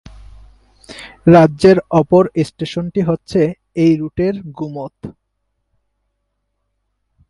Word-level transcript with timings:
রাজ্যের 1.27 1.77
অপর 1.99 2.23
স্টেশনটি 2.47 3.01
হচ্ছে 3.01 3.41
এই 3.75 3.93
রুটের 3.97 4.35
গুমত। 4.57 4.95